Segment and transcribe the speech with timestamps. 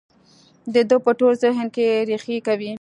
[0.73, 2.69] د ده په ټول ذهن کې رېښې کوي.